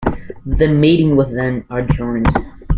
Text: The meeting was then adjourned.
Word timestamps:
The 0.47 0.67
meeting 0.67 1.15
was 1.15 1.31
then 1.31 1.63
adjourned. 1.69 2.25